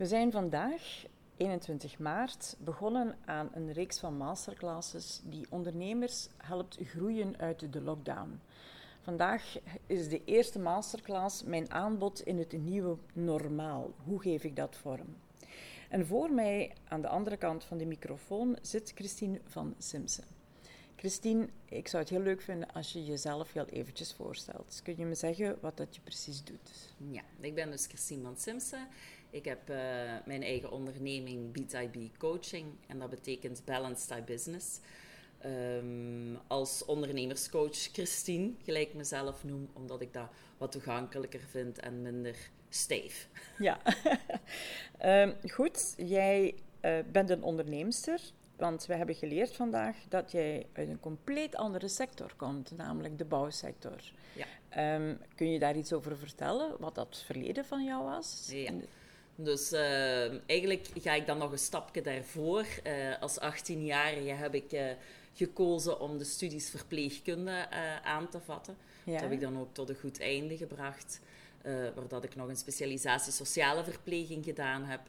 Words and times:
We 0.00 0.06
zijn 0.06 0.32
vandaag, 0.32 1.04
21 1.36 1.98
maart, 1.98 2.56
begonnen 2.58 3.16
aan 3.24 3.50
een 3.52 3.72
reeks 3.72 3.98
van 3.98 4.16
masterclasses 4.16 5.20
die 5.24 5.46
ondernemers 5.50 6.28
helpt 6.36 6.78
groeien 6.84 7.38
uit 7.38 7.72
de 7.72 7.80
lockdown. 7.80 8.40
Vandaag 9.00 9.58
is 9.86 10.08
de 10.08 10.24
eerste 10.24 10.58
masterclass 10.58 11.42
mijn 11.42 11.70
aanbod 11.70 12.20
in 12.20 12.38
het 12.38 12.52
nieuwe 12.52 12.96
normaal. 13.12 13.90
Hoe 14.04 14.20
geef 14.20 14.44
ik 14.44 14.56
dat 14.56 14.76
vorm? 14.76 15.16
En 15.88 16.06
voor 16.06 16.32
mij 16.32 16.72
aan 16.88 17.00
de 17.00 17.08
andere 17.08 17.36
kant 17.36 17.64
van 17.64 17.78
de 17.78 17.86
microfoon 17.86 18.58
zit 18.62 18.92
Christine 18.94 19.40
van 19.44 19.74
Simpson. 19.78 20.24
Christine, 20.96 21.48
ik 21.64 21.88
zou 21.88 22.02
het 22.02 22.12
heel 22.12 22.22
leuk 22.22 22.42
vinden 22.42 22.72
als 22.72 22.92
je 22.92 23.04
jezelf 23.04 23.52
heel 23.52 23.66
eventjes 23.66 24.12
voorstelt. 24.12 24.80
Kun 24.82 24.94
je 24.96 25.04
me 25.04 25.14
zeggen 25.14 25.58
wat 25.60 25.76
dat 25.76 25.94
je 25.94 26.00
precies 26.00 26.44
doet? 26.44 26.94
Ja, 26.96 27.22
ik 27.40 27.54
ben 27.54 27.70
dus 27.70 27.86
Christine 27.86 28.22
van 28.22 28.36
Simpson. 28.36 28.86
Ik 29.30 29.44
heb 29.44 29.70
uh, 29.70 29.76
mijn 30.24 30.42
eigen 30.42 30.70
onderneming 30.70 31.52
BTIB 31.52 32.18
Coaching 32.18 32.66
en 32.86 32.98
dat 32.98 33.10
betekent 33.10 33.62
Balanced 33.64 34.08
Type 34.08 34.32
Business. 34.32 34.80
Um, 35.46 36.38
als 36.46 36.84
ondernemerscoach 36.84 37.88
Christine, 37.92 38.52
gelijk 38.62 38.94
mezelf 38.94 39.44
noem, 39.44 39.68
omdat 39.72 40.00
ik 40.00 40.12
dat 40.12 40.28
wat 40.58 40.72
toegankelijker 40.72 41.40
vind 41.40 41.78
en 41.78 42.02
minder 42.02 42.36
stijf. 42.68 43.28
Ja, 43.58 43.80
um, 45.04 45.34
goed. 45.56 45.94
Jij 45.96 46.54
uh, 46.84 46.98
bent 47.12 47.30
een 47.30 47.42
onderneemster, 47.42 48.20
want 48.56 48.86
we 48.86 48.94
hebben 48.94 49.14
geleerd 49.14 49.52
vandaag 49.52 49.96
dat 50.08 50.30
jij 50.32 50.66
uit 50.72 50.88
een 50.88 51.00
compleet 51.00 51.56
andere 51.56 51.88
sector 51.88 52.32
komt, 52.36 52.76
namelijk 52.76 53.18
de 53.18 53.24
bouwsector. 53.24 54.12
Ja. 54.32 54.94
Um, 54.94 55.18
kun 55.34 55.50
je 55.52 55.58
daar 55.58 55.76
iets 55.76 55.92
over 55.92 56.18
vertellen, 56.18 56.76
wat 56.78 56.94
dat 56.94 57.22
verleden 57.26 57.64
van 57.64 57.84
jou 57.84 58.04
was? 58.04 58.48
Ja. 58.52 58.72
Dus 59.42 59.72
uh, 59.72 60.48
eigenlijk 60.48 60.88
ga 60.94 61.14
ik 61.14 61.26
dan 61.26 61.38
nog 61.38 61.52
een 61.52 61.58
stapje 61.58 62.02
daarvoor. 62.02 62.64
Uh, 62.86 63.20
als 63.20 63.38
18-jarige 63.40 64.30
heb 64.30 64.54
ik 64.54 64.72
uh, 64.72 64.82
gekozen 65.32 66.00
om 66.00 66.18
de 66.18 66.24
studies 66.24 66.70
verpleegkunde 66.70 67.70
aan 68.04 68.28
te 68.28 68.40
vatten. 68.40 68.76
Ja. 69.04 69.12
Dat 69.12 69.20
heb 69.20 69.32
ik 69.32 69.40
dan 69.40 69.58
ook 69.58 69.74
tot 69.74 69.88
een 69.88 69.98
goed 70.00 70.20
einde 70.20 70.56
gebracht. 70.56 71.20
waar 71.62 72.08
dat 72.08 72.24
ik 72.24 72.36
nog 72.36 72.48
een 72.48 72.56
specialisatie 72.56 73.32
sociale 73.32 73.84
verpleging 73.84 74.44
gedaan 74.44 74.84
heb. 74.84 75.00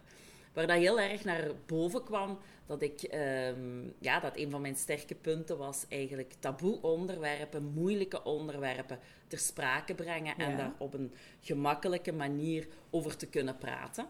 Waar 0.53 0.67
dat 0.67 0.77
heel 0.77 0.99
erg 0.99 1.23
naar 1.23 1.51
boven 1.65 2.03
kwam 2.03 2.39
dat 2.65 2.81
ik, 2.81 3.01
ehm, 3.01 3.83
ja, 3.99 4.19
dat 4.19 4.37
een 4.37 4.49
van 4.49 4.61
mijn 4.61 4.75
sterke 4.75 5.15
punten 5.15 5.57
was 5.57 5.85
eigenlijk 5.89 6.33
taboe 6.39 6.81
onderwerpen, 6.81 7.63
moeilijke 7.73 8.23
onderwerpen 8.23 8.99
ter 9.27 9.39
sprake 9.39 9.95
brengen 9.95 10.33
ja. 10.37 10.45
en 10.45 10.57
daar 10.57 10.73
op 10.77 10.93
een 10.93 11.13
gemakkelijke 11.41 12.13
manier 12.13 12.67
over 12.89 13.17
te 13.17 13.27
kunnen 13.27 13.57
praten. 13.57 14.05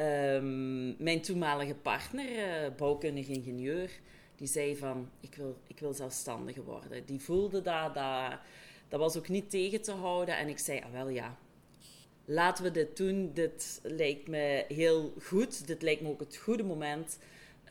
Um, 0.00 1.02
mijn 1.02 1.20
toenmalige 1.20 1.74
partner, 1.74 2.30
uh, 2.30 2.76
bouwkundig 2.76 3.28
ingenieur, 3.28 3.90
die 4.36 4.46
zei 4.46 4.76
van, 4.76 5.10
ik 5.20 5.34
wil, 5.34 5.56
ik 5.66 5.78
wil 5.78 5.92
zelfstandige 5.92 6.62
worden. 6.62 7.06
Die 7.06 7.20
voelde 7.20 7.62
dat, 7.62 7.94
dat, 7.94 8.38
dat 8.88 9.00
was 9.00 9.16
ook 9.16 9.28
niet 9.28 9.50
tegen 9.50 9.82
te 9.82 9.92
houden. 9.92 10.36
En 10.36 10.48
ik 10.48 10.58
zei, 10.58 10.80
ah 10.80 10.92
wel 10.92 11.08
ja, 11.08 11.38
laten 12.24 12.64
we 12.64 12.70
dit 12.70 12.96
doen. 12.96 13.30
Dit 13.34 13.80
lijkt 13.82 14.28
me 14.28 14.64
heel 14.68 15.12
goed. 15.22 15.66
Dit 15.66 15.82
lijkt 15.82 16.00
me 16.00 16.08
ook 16.08 16.20
het 16.20 16.36
goede 16.36 16.64
moment. 16.64 17.18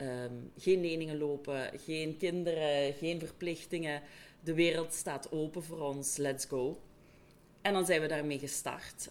Um, 0.02 0.52
geen 0.58 0.80
leningen 0.80 1.18
lopen, 1.18 1.70
geen 1.78 2.16
kinderen, 2.16 2.92
geen 2.92 3.18
verplichtingen. 3.18 4.02
De 4.40 4.54
wereld 4.54 4.92
staat 4.92 5.32
open 5.32 5.62
voor 5.62 5.80
ons. 5.80 6.16
Let's 6.16 6.44
go. 6.44 6.80
En 7.62 7.72
dan 7.72 7.86
zijn 7.86 8.00
we 8.00 8.06
daarmee 8.06 8.38
gestart 8.38 9.10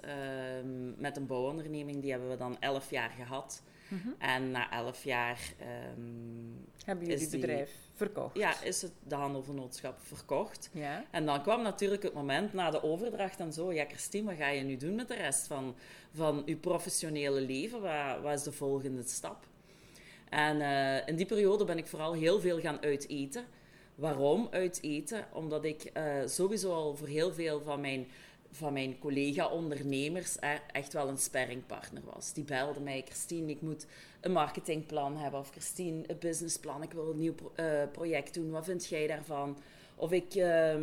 um, 0.64 0.96
met 0.98 1.18
een 1.18 1.26
bouwonderneming. 1.26 2.02
Die 2.02 2.12
hebben 2.12 2.30
we 2.30 2.38
dan 2.38 2.58
elf 2.60 2.90
jaar 2.90 3.10
gehad. 3.10 3.64
Mm 3.88 4.02
-hmm. 4.04 4.16
En 4.18 4.52
na 4.52 4.72
elf 4.72 5.04
jaar... 5.04 5.40
Um, 5.98 6.66
hebben 6.86 7.06
jullie 7.06 7.22
het 7.22 7.32
bedrijf 7.32 7.72
verkocht? 7.94 8.38
Ja, 8.38 8.62
is 8.62 8.82
het 8.82 8.92
de 9.04 9.16
handelvernootschap 9.16 10.00
verkocht. 10.02 10.70
Ja. 10.74 11.06
En 11.12 11.26
dan 11.26 11.42
kwam 11.42 11.62
natuurlijk 11.62 12.04
het 12.04 12.14
moment 12.14 12.54
na 12.54 12.72
de 12.72 12.84
overdracht 12.84 13.40
en 13.40 13.54
zo... 13.54 13.74
Ja, 13.74 13.86
Christine, 13.86 14.26
wat 14.26 14.36
ga 14.38 14.48
je 14.48 14.64
nu 14.64 14.78
doen 14.78 14.96
met 14.96 15.08
de 15.08 15.16
rest 15.16 15.48
van, 15.48 15.76
van 16.14 16.44
je 16.46 16.56
professionele 16.56 17.42
leven? 17.42 17.82
Wat, 17.82 18.22
wat 18.22 18.34
is 18.34 18.44
de 18.44 18.52
volgende 18.52 19.04
stap? 19.04 19.46
En 20.30 20.58
uh, 20.58 21.08
in 21.08 21.16
die 21.16 21.26
periode 21.26 21.66
ben 21.66 21.78
ik 21.78 21.88
vooral 21.88 22.14
heel 22.14 22.40
veel 22.40 22.60
gaan 22.60 22.82
uiteten. 22.82 23.46
Waarom 23.96 24.48
uiteten? 24.52 25.26
Omdat 25.34 25.64
ik 25.64 25.92
uh, 25.94 26.04
sowieso 26.26 26.74
al 26.74 26.96
voor 26.96 27.08
heel 27.08 27.34
veel 27.34 27.62
van 27.62 27.82
mijn 27.82 28.08
van 28.58 28.74
mijn 28.74 29.00
collega-ondernemers 29.00 30.40
echt 30.72 30.94
wel 30.94 31.08
een 31.08 31.18
sparringpartner 31.18 32.04
was. 32.14 32.34
Die 32.34 32.44
belde 32.44 32.80
mij, 32.80 33.02
Christine, 33.06 33.52
ik 33.52 33.62
moet 33.62 33.86
een 34.22 34.32
marketingplan 34.32 35.18
hebben. 35.18 35.40
Of 35.40 35.50
Christine, 35.50 36.04
een 36.08 36.18
businessplan, 36.20 36.84
ik 36.84 36.92
wil 36.92 37.10
een 37.10 37.20
nieuw 37.20 37.36
uh, 37.56 37.84
project 37.92 38.34
doen. 38.34 38.52
Wat 38.52 38.66
vind 38.66 38.88
jij 38.88 39.08
daarvan? 39.08 39.58
Of 39.96 40.12
ik, 40.12 40.36
uh, 40.36 40.76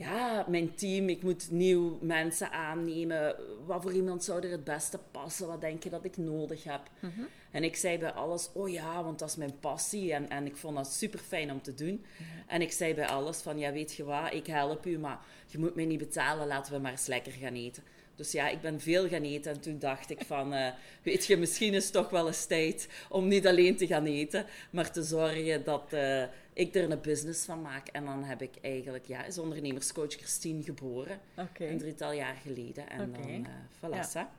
ja, 0.00 0.44
mijn 0.48 0.74
team, 0.74 1.08
ik 1.08 1.22
moet 1.22 1.50
nieuw 1.50 1.98
mensen 2.00 2.52
aannemen. 2.52 3.36
Wat 3.66 3.82
voor 3.82 3.92
iemand 3.92 4.24
zou 4.24 4.42
er 4.42 4.50
het 4.50 4.64
beste 4.64 4.98
passen? 5.10 5.46
Wat 5.46 5.60
denk 5.60 5.82
je 5.82 5.90
dat 5.90 6.04
ik 6.04 6.16
nodig 6.16 6.64
heb? 6.64 6.80
Mm 7.00 7.12
-hmm. 7.14 7.28
En 7.50 7.64
ik 7.64 7.76
zei 7.76 7.98
bij 7.98 8.12
alles, 8.12 8.50
oh 8.52 8.68
ja, 8.68 9.04
want 9.04 9.18
dat 9.18 9.28
is 9.28 9.36
mijn 9.36 9.58
passie. 9.60 10.12
En, 10.12 10.30
en 10.30 10.46
ik 10.46 10.56
vond 10.56 10.76
dat 10.76 10.92
super 10.92 11.18
fijn 11.18 11.52
om 11.52 11.62
te 11.62 11.74
doen. 11.74 11.88
Mm 11.88 12.02
-hmm. 12.16 12.44
En 12.46 12.62
ik 12.62 12.72
zei 12.72 12.94
bij 12.94 13.06
alles 13.06 13.40
van, 13.40 13.58
ja, 13.58 13.72
weet 13.72 13.94
je 13.94 14.04
wat, 14.04 14.32
ik 14.32 14.46
help 14.46 14.86
u, 14.86 14.98
maar 14.98 15.18
je 15.46 15.58
moet 15.58 15.74
mij 15.74 15.84
niet 15.84 15.98
betalen, 15.98 16.46
laten 16.46 16.72
we 16.72 16.78
maar 16.78 16.90
eens 16.90 17.06
lekker 17.06 17.32
gaan 17.32 17.54
eten. 17.54 17.82
Dus 18.14 18.32
ja, 18.32 18.48
ik 18.48 18.60
ben 18.60 18.80
veel 18.80 19.08
gaan 19.08 19.22
eten 19.22 19.52
en 19.52 19.60
toen 19.60 19.78
dacht 19.78 20.10
ik 20.10 20.20
van, 20.26 20.54
uh, 20.54 20.68
weet 21.02 21.26
je, 21.26 21.36
misschien 21.36 21.74
is 21.74 21.84
het 21.84 21.92
toch 21.92 22.10
wel 22.10 22.26
eens 22.26 22.46
tijd 22.46 22.88
om 23.08 23.28
niet 23.28 23.46
alleen 23.46 23.76
te 23.76 23.86
gaan 23.86 24.06
eten, 24.06 24.46
maar 24.70 24.92
te 24.92 25.02
zorgen 25.02 25.64
dat 25.64 25.84
uh, 25.92 26.24
ik 26.60 26.74
er 26.74 26.90
een 26.90 27.00
business 27.00 27.44
van 27.44 27.62
maak. 27.62 27.88
En 27.88 28.04
dan 28.04 28.24
heb 28.24 28.42
ik 28.42 28.54
eigenlijk, 28.60 29.06
ja, 29.06 29.24
is 29.24 29.38
ondernemerscoach 29.38 30.12
Christine 30.12 30.62
geboren, 30.62 31.20
okay. 31.36 31.68
een 31.68 31.78
drietal 31.78 32.12
jaar 32.12 32.36
geleden. 32.42 32.88
En 32.88 33.08
okay. 33.08 33.22
dan, 33.22 33.30
uh, 33.30 33.98
voilà, 34.00 34.12
ja. 34.12 34.30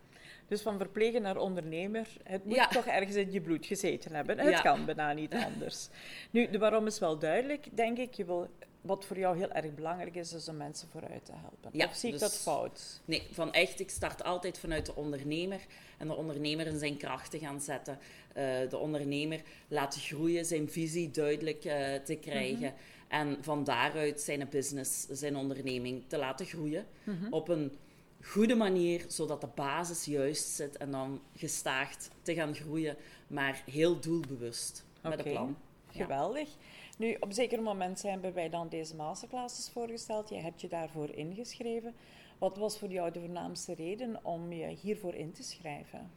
Dus 0.48 0.62
van 0.62 0.78
verpleger 0.78 1.22
naar 1.22 1.38
ondernemer, 1.38 2.08
het 2.24 2.46
moet 2.46 2.56
ja. 2.56 2.68
toch 2.68 2.86
ergens 2.86 3.16
in 3.16 3.32
je 3.32 3.42
bloed 3.42 3.66
gezeten 3.66 4.16
hebben. 4.16 4.40
Het 4.40 4.50
ja. 4.50 4.62
kan 4.62 4.86
bijna 4.86 5.14
niet 5.14 5.34
anders. 5.54 5.90
Nu, 6.32 6.50
de 6.50 6.58
waarom 6.58 6.88
is 6.88 7.00
wel 7.00 7.18
duidelijk, 7.20 7.68
denk 7.78 7.98
ik. 7.98 8.14
Je 8.14 8.26
wil 8.26 8.50
wat 8.82 9.06
voor 9.06 9.18
jou 9.18 9.38
heel 9.38 9.52
erg 9.52 9.74
belangrijk 9.76 10.16
is, 10.16 10.34
is 10.34 10.48
om 10.48 10.58
mensen 10.58 10.88
vooruit 10.92 11.26
te 11.26 11.32
helpen. 11.36 11.70
Ja, 11.72 11.86
of 11.86 11.96
zie 11.96 12.14
ik 12.14 12.20
dus, 12.20 12.30
dat 12.30 12.38
fout? 12.38 13.02
Nee, 13.06 13.28
van 13.32 13.54
echt, 13.54 13.80
ik 13.80 13.90
start 13.90 14.24
altijd 14.24 14.58
vanuit 14.58 14.86
de 14.86 14.96
ondernemer. 14.96 15.60
En 15.98 16.08
de 16.08 16.16
ondernemer 16.16 16.68
in 16.68 16.80
zijn 16.80 16.98
krachten 16.98 17.40
gaan 17.40 17.62
zetten. 17.62 18.00
Uh, 18.38 18.70
de 18.70 18.78
ondernemer 18.78 19.42
laten 19.68 20.02
groeien, 20.02 20.46
zijn 20.46 20.70
visie 20.70 21.12
duidelijk 21.12 21.66
uh, 21.66 21.94
te 21.96 22.16
krijgen. 22.16 22.58
Mm 22.58 22.64
-hmm. 22.64 22.74
En 23.08 23.38
van 23.42 23.64
daaruit 23.64 24.22
zijn 24.22 24.48
business, 24.50 25.08
zijn 25.10 25.36
onderneming 25.36 26.04
te 26.08 26.18
laten 26.18 26.46
groeien. 26.46 26.86
Mm 27.04 27.18
-hmm. 27.18 27.34
Op 27.34 27.48
een 27.50 27.78
goede 28.24 28.56
manier, 28.56 29.06
zodat 29.08 29.42
de 29.42 29.50
basis 29.56 30.06
juist 30.06 30.48
zit. 30.48 30.78
En 30.78 30.92
dan 30.92 31.22
gestaagd 31.36 32.10
te 32.22 32.34
gaan 32.34 32.56
groeien, 32.56 32.96
maar 33.28 33.64
heel 33.72 34.00
doelbewust 34.00 34.84
okay. 34.98 35.16
met 35.16 35.26
een 35.26 35.32
plan. 35.32 35.58
Geweldig. 35.92 36.50
Nu, 36.98 37.14
op 37.20 37.28
een 37.28 37.34
zeker 37.34 37.62
moment 37.62 38.02
hebben 38.02 38.34
wij 38.34 38.50
dan 38.50 38.70
deze 38.70 38.96
masterclasses 38.96 39.70
voorgesteld. 39.70 40.30
Je 40.30 40.36
hebt 40.36 40.62
je 40.62 40.68
daarvoor 40.68 41.10
ingeschreven. 41.10 41.94
Wat 42.38 42.58
was 42.58 42.80
voor 42.80 42.90
jou 42.90 43.12
de 43.12 43.20
voornaamste 43.20 43.74
reden 43.74 44.20
om 44.26 44.54
je 44.54 44.68
hiervoor 44.68 45.16
in 45.16 45.32
te 45.32 45.44
schrijven? 45.44 46.12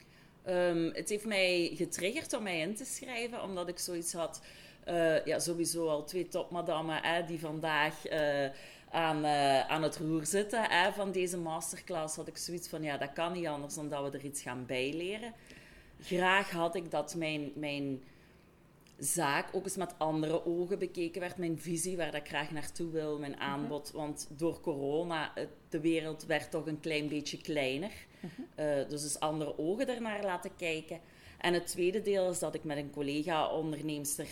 Um, 0.48 0.90
het 0.94 1.08
heeft 1.08 1.26
mij 1.26 1.70
getriggerd 1.74 2.32
om 2.32 2.42
mij 2.42 2.60
in 2.60 2.74
te 2.74 2.84
schrijven, 2.84 3.42
omdat 3.42 3.68
ik 3.68 3.78
zoiets 3.78 4.12
had... 4.12 4.42
Uh, 4.88 5.24
ja, 5.24 5.38
sowieso 5.38 5.88
al 5.88 6.04
twee 6.04 6.28
topmadammen 6.28 7.02
hè, 7.02 7.24
die 7.24 7.40
vandaag 7.40 8.12
uh, 8.12 8.46
aan, 8.90 9.24
uh, 9.24 9.68
aan 9.68 9.82
het 9.82 9.96
roer 9.96 10.26
zitten 10.26 10.70
hè, 10.70 10.92
van 10.92 11.12
deze 11.12 11.38
masterclass. 11.38 12.16
Had 12.16 12.28
ik 12.28 12.36
zoiets 12.36 12.68
van, 12.68 12.82
ja, 12.82 12.96
dat 12.96 13.12
kan 13.12 13.32
niet 13.32 13.46
anders 13.46 13.74
dan 13.74 13.88
dat 13.88 14.10
we 14.10 14.18
er 14.18 14.24
iets 14.24 14.42
gaan 14.42 14.66
bijleren. 14.66 15.32
Graag 16.00 16.50
had 16.50 16.74
ik 16.74 16.90
dat 16.90 17.14
mijn... 17.14 17.52
mijn 17.54 18.02
zaak 18.98 19.48
ook 19.52 19.64
eens 19.64 19.76
met 19.76 19.94
andere 19.98 20.46
ogen 20.46 20.78
bekeken 20.78 21.20
werd. 21.20 21.36
Mijn 21.36 21.58
visie, 21.58 21.96
waar 21.96 22.14
ik 22.14 22.28
graag 22.28 22.50
naartoe 22.50 22.90
wil, 22.90 23.18
mijn 23.18 23.36
aanbod. 23.36 23.90
Want 23.90 24.28
door 24.36 24.60
corona, 24.60 25.32
de 25.68 25.80
wereld 25.80 26.24
werd 26.26 26.50
toch 26.50 26.66
een 26.66 26.80
klein 26.80 27.08
beetje 27.08 27.40
kleiner. 27.40 27.90
Uh, 28.60 28.88
dus 28.88 29.02
dus 29.02 29.20
andere 29.20 29.58
ogen 29.58 29.88
ernaar 29.88 30.24
laten 30.24 30.56
kijken. 30.56 31.00
En 31.38 31.54
het 31.54 31.66
tweede 31.66 32.02
deel 32.02 32.30
is 32.30 32.38
dat 32.38 32.54
ik 32.54 32.64
met 32.64 32.76
een 32.76 32.90
collega-onderneemster... 32.90 34.26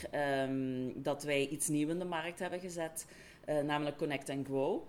Um, 0.45 1.03
dat 1.03 1.23
wij 1.23 1.49
iets 1.49 1.69
nieuws 1.69 1.91
in 1.91 1.99
de 1.99 2.05
markt 2.05 2.39
hebben 2.39 2.61
gezet. 2.61 3.07
Uh, 3.49 3.61
namelijk 3.61 3.97
Connect 3.97 4.29
and 4.29 4.47
Grow. 4.47 4.83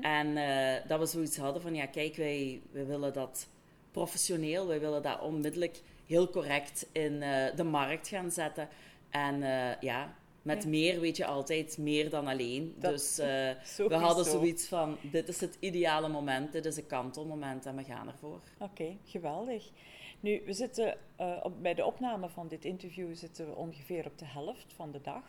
En 0.00 0.26
uh, 0.26 0.88
dat 0.88 0.98
we 0.98 1.06
zoiets 1.06 1.36
hadden 1.36 1.62
van... 1.62 1.74
Ja, 1.74 1.86
kijk, 1.86 2.16
wij, 2.16 2.60
wij 2.70 2.86
willen 2.86 3.12
dat 3.12 3.48
professioneel. 3.90 4.66
Wij 4.66 4.80
willen 4.80 5.02
dat 5.02 5.20
onmiddellijk 5.20 5.80
heel 6.06 6.30
correct 6.30 6.86
in 6.92 7.20
de 7.56 7.64
markt 7.64 8.08
gaan 8.08 8.30
zetten... 8.30 8.68
En 9.10 9.40
uh, 9.42 9.80
ja, 9.80 10.14
met 10.42 10.66
meer 10.66 11.00
weet 11.00 11.16
je 11.16 11.26
altijd 11.26 11.78
meer 11.78 12.10
dan 12.10 12.26
alleen. 12.26 12.74
dus 12.78 13.18
uh, 13.18 13.26
we 13.88 13.94
hadden 13.94 14.24
zoiets 14.24 14.66
van, 14.66 14.96
dit 15.02 15.28
is 15.28 15.40
het 15.40 15.56
ideale 15.60 16.08
moment, 16.08 16.52
dit 16.52 16.64
is 16.64 16.76
een 16.76 16.86
kantelmoment 16.86 17.66
en 17.66 17.76
we 17.76 17.84
gaan 17.84 18.08
ervoor. 18.08 18.40
Oké, 18.58 18.96
geweldig. 19.04 19.70
Nu, 20.20 20.42
we 20.44 20.52
zitten 20.52 20.96
uh, 21.20 21.36
op, 21.42 21.62
bij 21.62 21.74
de 21.74 21.84
opname 21.84 22.28
van 22.28 22.48
dit 22.48 22.64
interview 22.64 23.14
zitten 23.14 23.46
we 23.46 23.54
ongeveer 23.54 24.06
op 24.06 24.18
de 24.18 24.24
helft 24.24 24.72
van 24.72 24.90
de 24.90 25.00
dag. 25.00 25.24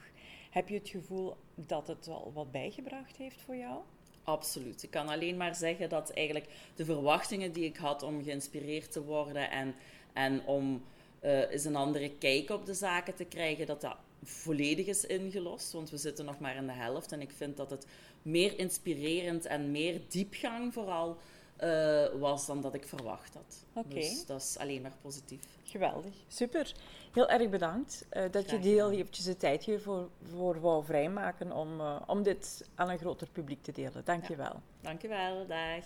Heb 0.49 0.69
je 0.69 0.75
het 0.77 0.89
gevoel 0.89 1.35
dat 1.55 1.87
het 1.87 2.07
al 2.07 2.31
wat 2.33 2.51
bijgebracht 2.51 3.17
heeft 3.17 3.41
voor 3.41 3.55
jou? 3.55 3.79
Absoluut. 4.23 4.83
Ik 4.83 4.91
kan 4.91 5.07
alleen 5.07 5.37
maar 5.37 5.55
zeggen 5.55 5.89
dat 5.89 6.09
eigenlijk 6.09 6.47
de 6.75 6.85
verwachtingen 6.85 7.51
die 7.51 7.65
ik 7.65 7.77
had 7.77 8.03
om 8.03 8.23
geïnspireerd 8.23 8.91
te 8.91 9.03
worden 9.03 9.51
en, 9.51 9.75
en 10.13 10.45
om 10.45 10.83
uh, 11.21 11.51
eens 11.51 11.66
een 11.66 11.75
andere 11.75 12.12
kijk 12.12 12.50
op 12.50 12.66
de 12.66 12.74
zaken 12.74 13.16
te 13.16 13.25
krijgen, 13.25 13.66
dat 13.66 13.81
dat 13.81 13.95
volledig 14.24 14.86
is 14.86 15.06
ingelost. 15.06 15.71
Want 15.71 15.89
we 15.89 15.98
zitten 15.98 16.25
nog 16.25 16.39
maar 16.39 16.56
in 16.56 16.68
de 16.68 16.74
helft. 16.74 17.12
En 17.12 17.21
ik 17.21 17.31
vind 17.31 17.57
dat 17.57 17.69
het 17.69 17.86
meer 18.21 18.60
inspirerend 18.60 19.45
en 19.45 19.71
meer 19.71 20.01
diepgang 20.07 20.74
vooral 20.74 21.18
uh, 21.63 22.06
was 22.19 22.45
dan 22.45 22.62
dat 22.62 22.74
ik 22.74 22.88
verwacht 22.88 23.33
had. 23.33 23.66
Okay. 23.74 24.00
Dus 24.00 24.25
dat 24.25 24.42
is 24.42 24.57
alleen 24.57 24.81
maar 24.81 24.94
positief. 25.01 25.42
Geweldig, 25.63 26.13
super. 26.27 26.74
Heel 27.13 27.30
erg 27.30 27.50
bedankt 27.50 28.06
uh, 28.13 28.24
dat 28.31 28.50
je 28.50 28.57
heel 28.57 28.92
eventjes 28.92 29.25
de 29.25 29.38
tijd 29.38 29.63
hier 29.63 29.81
voor, 29.81 30.60
wou 30.62 30.86
vrijmaken 30.86 31.51
om, 31.51 31.81
om 32.07 32.24
dit 32.24 32.65
aan 32.75 32.89
een 32.89 32.98
groter 32.98 33.27
publiek 33.31 33.63
te 33.63 33.72
delen. 33.72 34.01
Dank 34.06 34.27
je 34.27 34.36
wel. 34.36 34.62
Dank 34.81 35.01
je 35.01 35.07
wel, 35.07 35.48
dag. 35.48 35.83